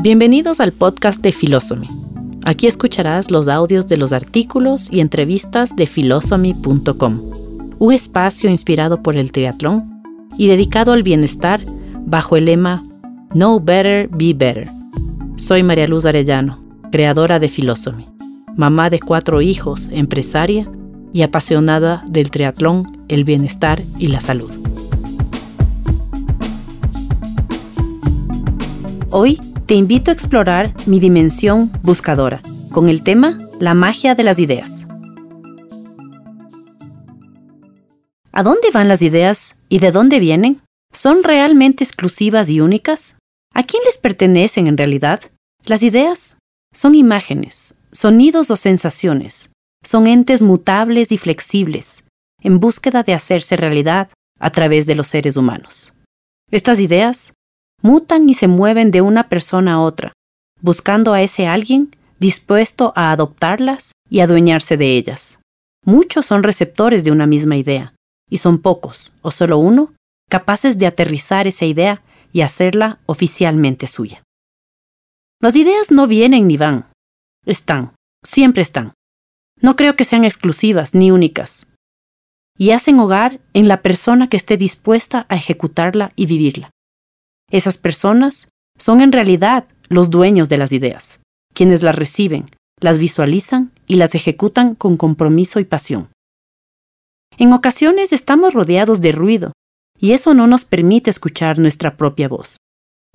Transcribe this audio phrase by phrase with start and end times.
[0.00, 1.88] Bienvenidos al podcast de Philosophy.
[2.44, 7.20] Aquí escucharás los audios de los artículos y entrevistas de philosophy.com,
[7.80, 10.00] un espacio inspirado por el triatlón
[10.38, 11.64] y dedicado al bienestar
[12.06, 12.84] bajo el lema
[13.30, 14.68] Know Better, Be Better.
[15.34, 16.62] Soy María Luz Arellano,
[16.92, 18.06] creadora de Philosophy,
[18.56, 20.70] mamá de cuatro hijos, empresaria
[21.12, 24.52] y apasionada del triatlón, el bienestar y la salud.
[29.10, 32.40] Hoy te invito a explorar mi dimensión buscadora
[32.72, 34.88] con el tema La magia de las ideas.
[38.32, 40.62] ¿A dónde van las ideas y de dónde vienen?
[40.90, 43.18] ¿Son realmente exclusivas y únicas?
[43.52, 45.20] ¿A quién les pertenecen en realidad?
[45.66, 46.38] Las ideas
[46.72, 49.50] son imágenes, sonidos o sensaciones.
[49.84, 52.04] Son entes mutables y flexibles,
[52.40, 54.08] en búsqueda de hacerse realidad
[54.40, 55.92] a través de los seres humanos.
[56.50, 57.34] Estas ideas
[57.82, 60.12] mutan y se mueven de una persona a otra,
[60.60, 65.40] buscando a ese alguien dispuesto a adoptarlas y adueñarse de ellas.
[65.84, 67.94] Muchos son receptores de una misma idea,
[68.28, 69.94] y son pocos, o solo uno,
[70.28, 74.22] capaces de aterrizar esa idea y hacerla oficialmente suya.
[75.40, 76.86] Las ideas no vienen ni van,
[77.46, 78.92] están, siempre están.
[79.60, 81.68] No creo que sean exclusivas ni únicas.
[82.58, 86.70] Y hacen hogar en la persona que esté dispuesta a ejecutarla y vivirla.
[87.50, 91.20] Esas personas son en realidad los dueños de las ideas,
[91.54, 92.46] quienes las reciben,
[92.80, 96.08] las visualizan y las ejecutan con compromiso y pasión.
[97.38, 99.52] En ocasiones estamos rodeados de ruido,
[99.98, 102.56] y eso no nos permite escuchar nuestra propia voz.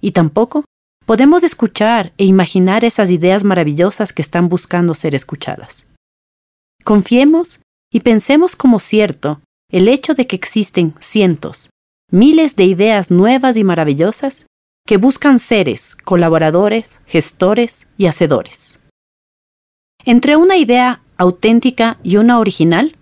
[0.02, 0.66] Y tampoco
[1.06, 5.88] podemos escuchar e imaginar esas ideas maravillosas que están buscando ser escuchadas.
[6.84, 7.62] Confiemos
[7.92, 11.70] y pensemos como cierto el hecho de que existen cientos,
[12.14, 14.46] miles de ideas nuevas y maravillosas
[14.86, 18.80] que buscan seres, colaboradores, gestores y hacedores.
[20.06, 22.96] Entre una idea auténtica y una original,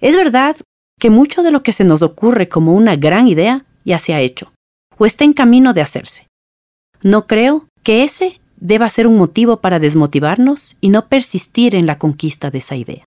[0.00, 0.56] es verdad
[0.98, 4.20] que mucho de lo que se nos ocurre como una gran idea ya se ha
[4.20, 4.52] hecho,
[4.98, 6.26] o está en camino de hacerse.
[7.04, 11.98] No creo que ese deba ser un motivo para desmotivarnos y no persistir en la
[11.98, 13.04] conquista de esa idea.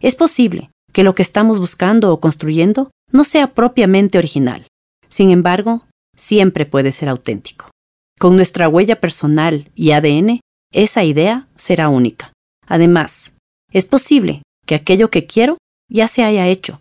[0.00, 4.66] Es posible que lo que estamos buscando o construyendo no sea propiamente original.
[5.08, 5.86] Sin embargo,
[6.16, 7.70] siempre puede ser auténtico.
[8.18, 10.40] Con nuestra huella personal y ADN,
[10.72, 12.32] esa idea será única.
[12.66, 13.32] Además,
[13.72, 15.58] es posible que aquello que quiero
[15.88, 16.80] ya se haya hecho,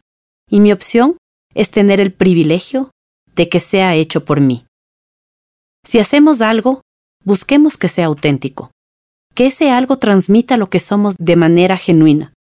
[0.49, 1.17] y mi opción
[1.53, 2.89] es tener el privilegio
[3.35, 4.65] de que sea hecho por mí.
[5.85, 6.81] Si hacemos algo,
[7.23, 8.71] busquemos que sea auténtico,
[9.35, 12.33] que ese algo transmita lo que somos de manera genuina.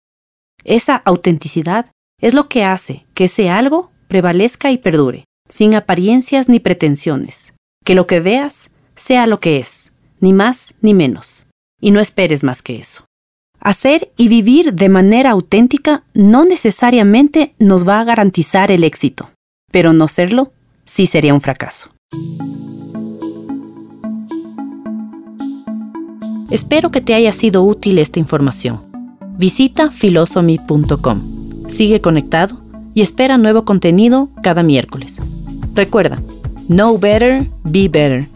[0.63, 6.59] Esa autenticidad es lo que hace que ese algo prevalezca y perdure, sin apariencias ni
[6.59, 7.53] pretensiones.
[7.83, 11.47] Que lo que veas sea lo que es, ni más ni menos.
[11.81, 13.05] Y no esperes más que eso.
[13.59, 19.31] Hacer y vivir de manera auténtica no necesariamente nos va a garantizar el éxito,
[19.71, 20.51] pero no serlo
[20.85, 21.89] sí sería un fracaso.
[26.49, 28.81] Espero que te haya sido útil esta información.
[29.37, 31.40] Visita philosophy.com.
[31.71, 32.57] Sigue conectado
[32.93, 35.21] y espera nuevo contenido cada miércoles.
[35.73, 36.19] Recuerda,
[36.67, 38.27] know better, be better